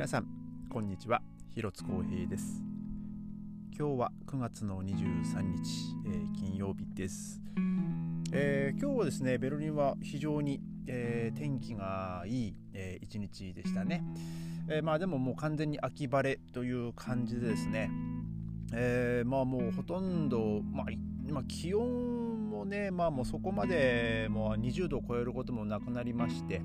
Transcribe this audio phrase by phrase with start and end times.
[0.00, 0.26] 皆さん
[0.70, 1.20] こんにちは。
[1.50, 2.62] 広津光平です。
[3.78, 7.38] 今日は9月の23日、えー、金曜日です、
[8.32, 14.02] えー、今日はですねベルリンは非常に、えー、天気がいい、えー、一日でしたね、
[14.70, 17.90] えまあでももう完全に秋晴れという感じでですね、
[18.72, 20.86] えまあもうほとんど、まあ、
[21.28, 26.62] 今気温もねまあもうそこまでもう20度を超えることもなくなりまして、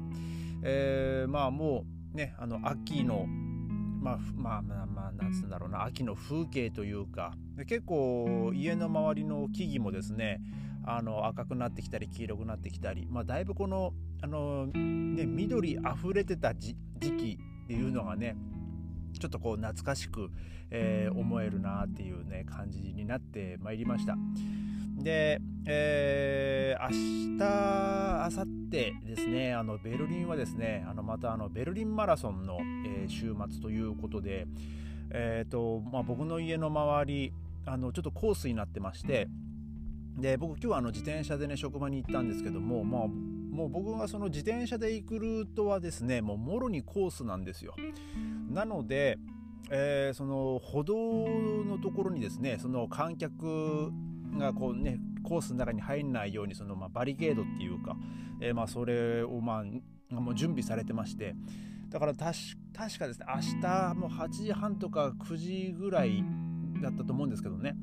[0.63, 10.41] えまあもうねあの秋のまあまあまあまあなんつうんだろうな秋の風景というかで結構家の周りの木々もですね
[10.85, 18.35] あの赤くなってきたり黄色くなってきたり、まあ、だいぶこのあの、ね、緑あふれてた時期っていうのがね
[19.19, 20.29] ちょっとこう懐かしく、
[20.69, 24.15] えー、思えるなっていうね感じになってまいりました。
[24.97, 34.47] で、えー、明日、明後日ですね、あのベルリンはですね、あのまたあのベルリンマラソンの、えー、週末ということで、
[35.11, 37.33] えーとまあ、僕の家の周り、
[37.65, 39.27] あのちょっとコースになってまして、
[40.17, 47.75] で僕今日はあの自転車でね職場に行ったんですけども、まあ、もう僕がその自転車で行くルートはですねもうもろにコースなんですよ。
[48.49, 49.17] なので、
[49.71, 53.91] えー、その歩道のところにですねその観客
[54.37, 57.97] がこうねコースの中に入んないようにそのまあバリケードっていうか、
[58.39, 59.63] えー、まあそれをま
[60.11, 61.35] あもう準備されてまして
[61.89, 66.23] だから確かですね明日も8時半とか9時ぐらい
[66.81, 67.75] だったと思うんですけどね、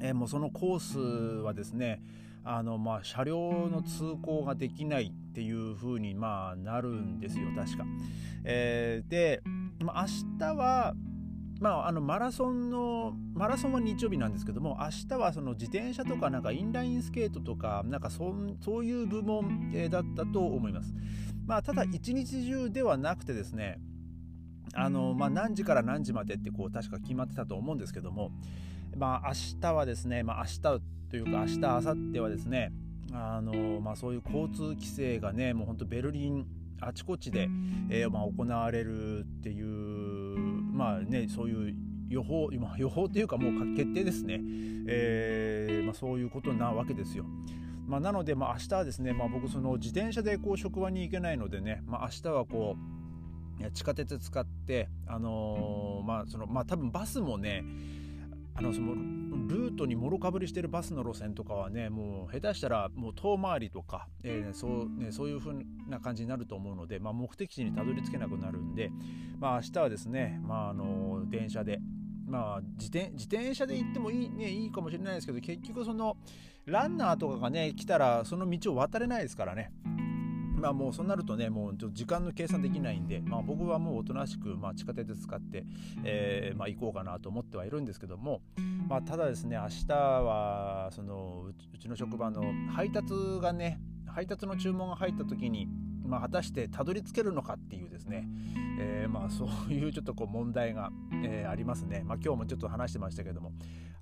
[0.00, 0.98] えー、もうそのコース
[1.42, 2.00] はですね
[2.44, 7.84] あのまあ車両の通行ができないっていう風にまあなるんですよ確か。
[8.44, 9.42] えー、で、
[9.80, 10.94] まあ、明日は
[11.60, 20.94] まあ、あのマラソンのマラソンは日曜日なんですけども明日はその自転車とかなんかインラインスケートとかなんかそそういう部門、え、だったと思います。
[21.46, 23.78] まあ、ただ一日中ではなくてですね
[24.74, 28.30] あの、まあ、何時から何時までってこう確か決まってたと思うんですけども、
[28.96, 30.80] まあ、明日はですね、まあ、明日
[31.10, 32.72] というか明日明後日はですね
[33.12, 36.46] あの、まあ、そういう交通規制がねもう本当ベルリン
[36.80, 37.48] あちこちで、
[37.90, 40.49] えーまあ、行われるっていう
[40.80, 41.74] まあねそういう
[42.08, 44.40] 予報今予報というかもう決定ですね、
[44.88, 47.26] えーまあ、そういうことなわけですよ。
[47.86, 52.76] まあ、なので、まあ、明日はですね、まあ、僕その自転車でこう職場に行けないのでね、まあ、明日はこ
[53.60, 57.62] う地下鉄使って、あのー、まあそのまあ、多分バスもね
[58.60, 58.94] あのその
[59.48, 65.52] ルートにもろかぶりしてるバスの路線とかはねもう下手したらもう遠回りとか、えー、そうね、そういう風
[65.88, 68.92] な感じになると思うので、まあ、目的地にたどり着けなくなるんで、
[69.38, 71.80] まあ、明日はですね、まあ、あの電車で、
[72.26, 76.18] まあ、自転自転車で行ってもいい,、ね、いいかもしれないですけど結局その
[76.66, 79.72] ランナーとかがね来たらその道を渡れないですからね。
[80.60, 85.64] まあもうそうなるとねもう時間の計算できないんで、まあ、僕はもうおとなしく、まあ、地下鉄使って、
[86.04, 88.42] えーまあ、行こうかなと思ってはいるんですけども、
[88.88, 92.44] まあ、ただですね明日はそのうちの職場の
[92.74, 95.66] 配達がね配達の注文が入った時に、
[96.04, 98.28] まあ、果たしてたどり着けるのかっていうですね、
[98.78, 100.90] えー、まあそういうちょっとこう問題が、
[101.24, 103.52] えー、ありますね、まあ、今日もちょっと話してましたけども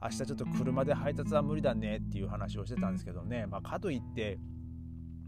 [0.03, 4.39] 明日ちょっと車で配達は無理だねっていう話をしてたんですけどね、まあ、かといって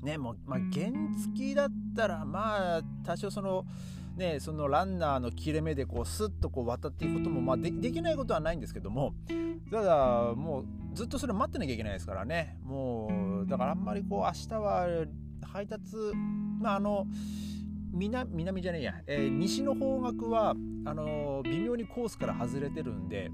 [0.03, 3.65] ねもう、まあ、原付だったらまあ多少その
[4.17, 9.15] ねそのランナーの切れ目でこうスッとこう渡っていくことも、まあで、できないことはないんですけども
[9.71, 12.59] ただもうずっとそれ待ってなきゃいけないですからね。
[12.65, 15.07] もうだからあんまりこう明日は
[15.43, 15.97] 配達
[16.61, 17.07] まああの
[17.93, 23.31] 南南じゃねえや、えー、西の方角はあの微妙にコースから外れてるんで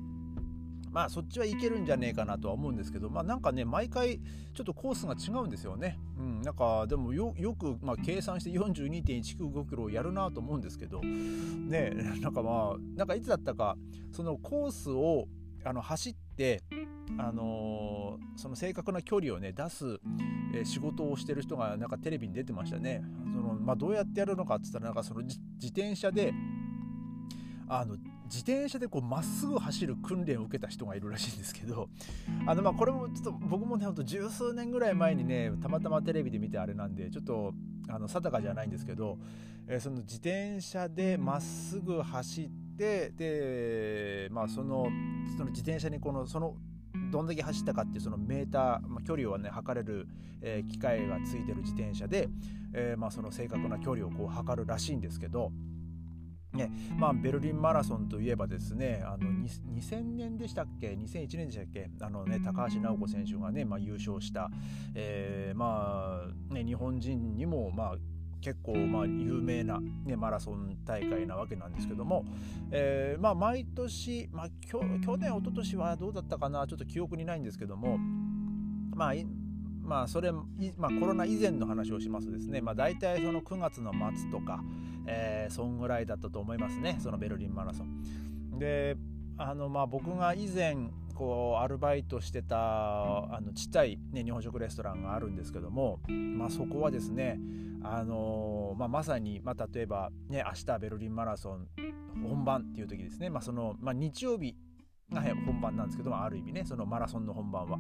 [0.96, 4.18] まあそっちはいけるんじゃねえかなとは思うんですけどまあなんかね毎回
[4.54, 5.98] ちょっとコースが違うんですよね。
[6.18, 11.90] うん、なんかでもよく、まあ、計算して42.195キロをやるなと思うんですけどね
[12.22, 13.76] なんかまあなんかいつだったか
[14.10, 15.28] そのコースを
[15.64, 16.62] あの走って
[17.18, 20.00] あのー、その正確な距離をね出す、
[20.54, 23.02] えー、仕事をしてる人がなんかテレビに出てましたね。
[23.34, 26.32] そのまあ、どうやってやるのかって言ったらなんかその自転車で
[27.68, 31.88] あの自転車でこうまっすぐ走る訓練を受けた人がいるらしいんですけど
[32.46, 37.54] あのまあこれもちょっと僕もねほんと十数年ぐらい前にねたまたまテレビで見てあれなんでちょっと
[37.88, 39.18] あの定かじゃないんですけど、
[39.66, 44.88] えー、その自転車でまっすぐ走ってでまあその
[45.36, 46.56] その自転車にこのその
[47.10, 50.08] どんだけ走ったかっていうそのメーター、まあ、距離をね測れる、
[50.40, 52.28] えー、機械がついてる自転車で、
[52.72, 55.52] えー、まあその正確な距離をこう測るらしいんですけど
[56.56, 64.50] ねまあ、ベルリンマラソンといえばですねあの2000年でしたっけ2001年でしたっけあの、ね、高橋尚子選手がね、まあ、優勝した、
[64.94, 67.96] えー、まあね、日本人にも、まあ
[68.40, 72.24] 結構まあ有名な、ね、マラソン大会なわけなんですけども、
[72.70, 74.78] えー、まあ毎年、まあ、去
[75.16, 77.98] 年一昨年はどうだったかなちょっと記憶にないんですけども
[78.94, 79.14] まあ
[79.86, 80.42] まあそれ、ま
[80.82, 84.62] あ、コロナ以前の話をしますとですね、まあ、大体その9月の末とか、
[85.06, 86.98] えー、そんぐらいだったと思いますね。
[87.00, 88.58] そのベルリンマラソン。
[88.58, 88.96] で
[89.38, 90.76] あのまあ僕が以前
[91.14, 97.38] こうアルバイトしてたあのちっちゃい、ね、日本食レストランがあるんですけども、まあ、そこはですね、
[97.82, 101.68] あのまあ、まさに、まあ、例えば、ね、明日ベルリンマラソン
[102.22, 104.56] 本番っていう時ですね、まあそのまあ、日曜日
[105.12, 107.78] が本番なんですけどもある意味ねそのマラソンの本番は、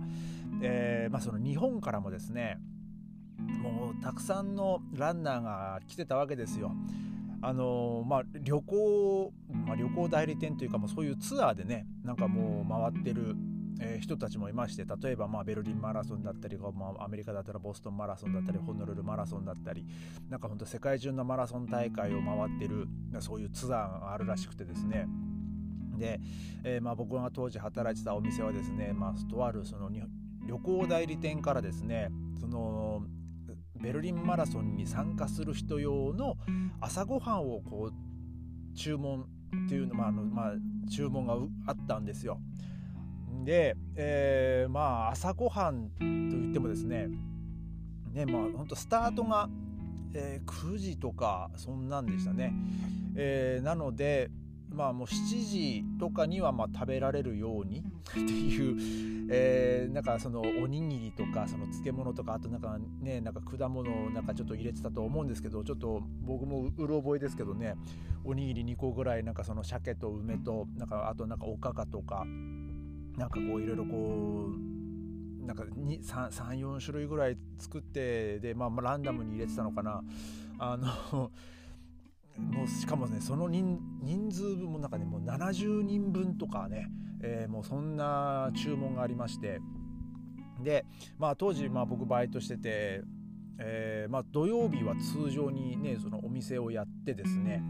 [0.62, 2.58] えーまあ、その日本からもですね
[3.38, 6.72] もうたくさんのランナーが来てたわけですよ。
[7.42, 9.32] あのまあ、旅行、
[9.66, 13.36] まあ、旅行代理店というかもうそういうツアーでねなんかもう回ってる、
[13.78, 19.86] えー、人たちもいまして例えばまあベルリンマラソンだったり、まあ、アメリカだったらボストンマラソンだったりホノルルマラソンだったり
[20.30, 22.88] なんか本当世界中のマラソン大会を回ってる
[23.20, 25.06] そういうツアーがあるらしくてですね
[25.98, 26.20] で、
[26.64, 32.10] えー、まあ僕が当時働いてたお店はですね、まあ、とあるその旅行代理店からですね
[32.40, 33.02] その
[33.80, 36.36] ベルリンマラソンに参加する人用の
[36.80, 39.26] 朝ごはんをこう注文
[39.66, 40.52] っていうの,、まあのまあ、
[40.90, 42.40] 注文があったんですよ。
[43.44, 47.08] で、えー、まあ朝ごはんといってもですね
[48.12, 49.48] ねまあ本当スタートが、
[50.14, 52.52] えー、9時とかそんなんでしたね。
[53.14, 54.30] えー、なので
[54.76, 67.74] まあもう7時とかにはま食べられるようにっていう、えー、なんかそのおにぎりとかその漬物とかあとなんかねなんか果物なんかちょっと入れてたと思うんですけどちょっと僕もうろ覚えですけどね
[68.22, 72.26] おにぎり2個ぐらいなんかその鮭と梅となんかあとなんかおかかとか
[73.16, 74.50] なんかこういろいろこ
[75.42, 80.02] うなんか34種類ぐらい作ってで、まあ、ランダムに入れてたのかな。
[80.58, 81.30] あの
[82.38, 83.78] もしかもねその人
[84.30, 86.88] 数分もなんかねもう70人分とかね、
[87.22, 89.60] えー、もうそんな注文がありまして。
[90.62, 90.86] で
[91.18, 93.02] まあ当時まあ僕バイトしてて、
[93.58, 97.62] えー、まあ土曜日は通常にねそのお店をやってですね、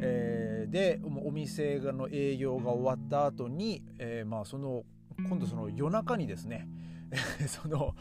[0.00, 4.82] えー、でお店の営業が終わった後に、え、まあその
[5.28, 6.68] 今度その夜中にですね
[7.46, 7.94] その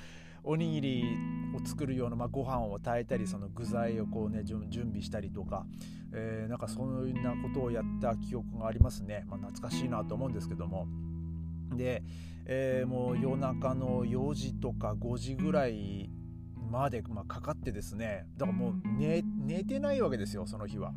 [0.43, 1.03] おにぎり
[1.55, 5.65] を作るような、まあ、ご飯を炊いたりその具材をこうね準備したりとか、
[6.13, 10.87] えー、なんかそんなことをやった記憶がありますね、まあ、懐かしいなと思うんですけども。
[11.75, 12.03] で、
[12.45, 16.09] えー、もう夜中の4時とか5時ぐらい
[16.69, 18.25] まで、まあ、かかってですね。
[18.37, 20.93] だからもう寝寝てないわけですよその日は。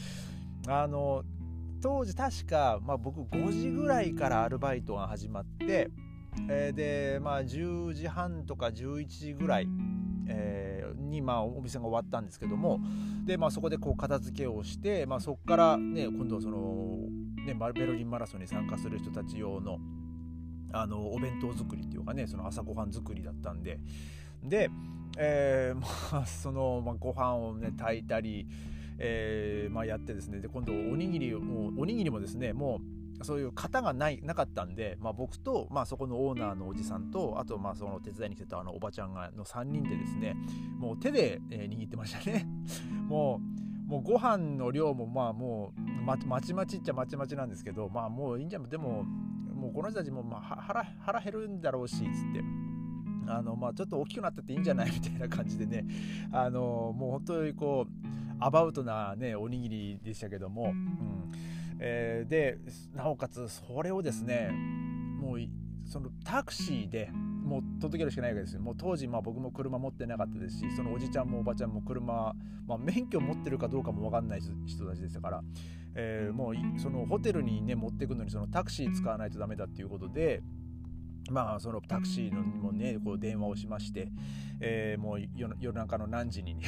[0.68, 1.24] あの
[1.82, 5.90] 当時確か、まあ、僕5時ぐらいからアルバイトが始まって
[6.48, 9.68] えー、でまあ10時半とか11時ぐらい、
[10.26, 12.80] えー、にまあお店が終わったんですけども
[13.24, 16.98] で、まあ、そこでこう片付けをして、まあ、そこからね今度その、
[17.46, 19.78] ね、ベルリンマラソンに参加する人たち用の
[20.74, 23.78] あのお弁当作りっていうかねその朝ごはん作りだったんで
[24.42, 24.70] で、
[25.18, 25.78] えー、
[26.12, 28.46] まあその、まあ、ご飯をね炊いたり、
[28.98, 40.36] えーまあ、やってですねで今度おにぎりもおにぎりもですねもうそういう型がないなかったんで、まあ、僕と、まあ、そこのオーナーのおじさんとあとまあその手伝いに来てたあのおばちゃんがの3人でですね
[40.78, 42.46] もう手で、えー、握ってましたね。
[43.08, 43.40] も
[43.88, 48.68] うもうご飯の量もまあもうままちまちっちゃまちまちなんですけどまあもういいんじゃん。
[48.68, 49.04] でも
[49.54, 52.02] もうこの人たちもまあ腹腹減るんだろうしつっ
[52.32, 52.42] て。
[53.28, 54.90] あのまあちょっと大きくなってていいんじゃない？
[54.92, 55.84] みたいな感じでね。
[56.32, 61.32] あのもう本当にこうアバウトなねおにぎりでしたけども、うん
[61.84, 62.58] えー、で
[62.94, 64.50] なおかつそれをですね
[65.20, 65.40] もう
[65.84, 68.60] そのタクシーでもう届けるしかないわけですよ。
[68.60, 72.34] もう当時まあ僕も車持ってなかったですしそのおじちゃんもおばちゃんも車、
[72.68, 75.42] まあ、免許持ってるかどうかも分かんない人たちでしたから、
[75.96, 80.40] えー、もうそのホテルにね持ってくのにそのタクシー使わないとダメだっていうことで
[81.30, 84.08] まあそのタクシーにもねこう電話をしまして、
[84.60, 85.20] えー、もう
[85.60, 86.64] 夜中の何時にね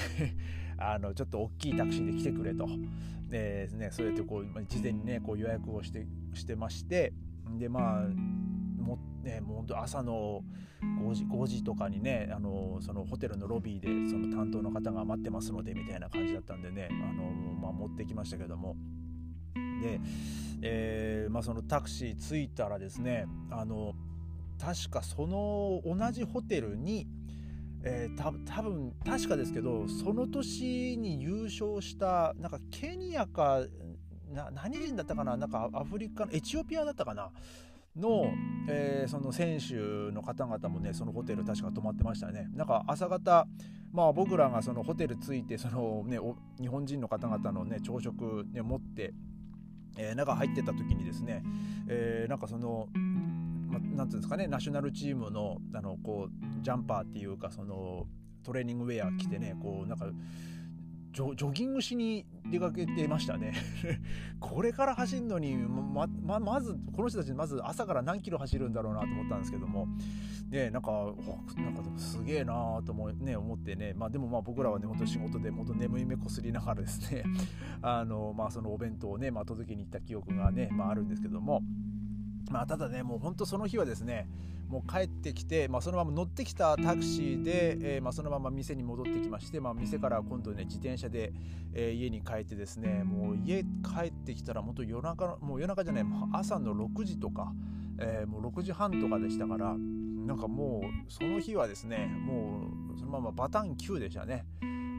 [0.79, 2.69] あのちょっと大きいタクシーで来てくれと。
[3.31, 7.13] で、ね、そうやってこう事前にねこう予約をしてしてまして。
[7.59, 8.09] でまあ
[8.85, 10.43] もね、もう朝の
[10.83, 17.25] 5時 ,5 時とかにねあのそのホテルのロビーでその担当の方が待ってますのでみたいな感じだったんでねあの、
[17.61, 18.77] まあ、持ってきましたけども。
[19.83, 20.01] で、
[20.63, 23.95] えーまあ、そのタクシー着いたらですねあの
[24.59, 27.07] 確かその同じホテルに、
[27.87, 33.61] えー、た多分確かですけどその年に優勝したなんかケニアか
[34.33, 37.31] な何人だったかななんかアフリカエチオピアだったかな
[37.95, 38.27] の,、
[38.69, 39.75] えー、その選手
[40.13, 42.49] の方々もねそのホテル確か泊まってましたね。
[42.55, 43.47] なんか朝方
[43.93, 46.19] まあ、僕らがそのホテル着いてその、ね、
[46.61, 49.15] 日本人の方々の、ね、朝食、ね、持って、
[49.97, 51.45] えー、中入ってた時にですね、
[51.87, 52.89] えー、なんかその、
[53.81, 58.07] ていうんですかねナショナルチームのあのこうジャンパーっていうかその
[58.43, 60.07] トレーニングウェア着てねこうなんか
[61.13, 63.55] ジョジョギングしに出かけてましたね。
[64.41, 69.87] これから走るのにまままずこの人たちまず朝から何キロ走るんだろうなと思ったんですけども。
[70.51, 71.13] ねなんか
[71.57, 73.93] なんかすげえなと思,、ね、思ってね。
[73.95, 77.25] まあでもまあ僕らはね本当仕事で本当眠い目こすりながらですね。
[77.83, 81.63] あのまあそのお弁当をね、まあ、届けに行った記憶がね、まあ、あるんですけども
[82.51, 84.29] まあただねもう本当その日はですね
[84.69, 91.33] もう帰ってきて、まあ、そのまま乗ってきたタクシーで、えー、まあ、そのまま店に戻ってきまして、まあ、店から今度ね自転車で、
[91.75, 97.53] えー、家に帰ってですねもう家帰ってきたらもっと夜中もう夜中じゃないもう朝の6時とか、
[97.99, 104.45] えー、もう6時半とかでしたからなんかもうその日はですねもうそのままバタン9でしたね。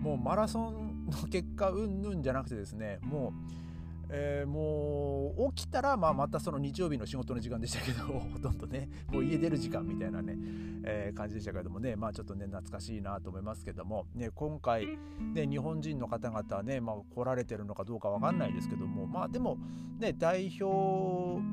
[0.05, 3.64] もうマラソンの結果うんぬんじゃなくてですねもう
[4.09, 10.37] えー、もう起きたら、まあ、またその日曜日の仕事の時間でしたけど ほとんどねもう家出る時間みたいなね、
[10.83, 14.97] えー、感じでしたけどもねまあちょっとね懐かしいなと思いますけども、ね、今回、
[15.33, 19.57] ね、日本人の方々ね、まあ、来られてるのかどうか分かんないですけどもまあでも
[19.99, 21.43] ね代表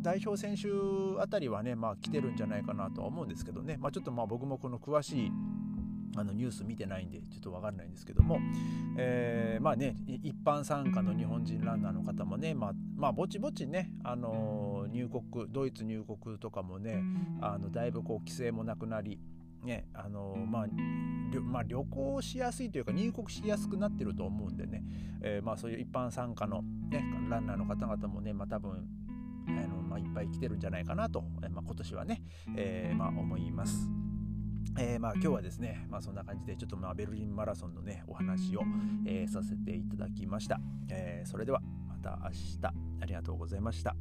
[0.00, 0.68] 代表選手
[1.20, 5.32] あたりはね、まあ、来てるんじゃないかなとは思うんですけどね、まあ、ちょっとまあ僕もこの詳しい
[6.16, 8.38] あのニュース見てないんでちょっと分かんないんですけども、
[8.96, 17.02] えー、まあね一般参加の日本人ランナーの方もねまあ、まあ、ぼちぼちね、あのー、入国ドイツ入国とかもね
[17.40, 19.18] あのだいぶこう規制もなくなり
[19.62, 20.66] ねあのー、まあ
[21.42, 24.82] まあ、旅行しやすいというか入国しやすくなってると思うんでね、
[25.22, 28.86] え、まあ、そういう一般参加の、ね、ランナーの方々もね、まあ、多分
[29.46, 32.22] あの、まあ、いっぱい来てるんじゃないかなと、まあ、今年はね、
[32.56, 33.90] えまあ、思います。
[34.78, 38.62] えー、まあ今日はですね、まあ、そんな感じでちょっとまあベルリンマラソンのねお話を、
[39.06, 42.88] えー、させていただきました、えー、それではまた明日。
[43.00, 43.94] ありがとうございました。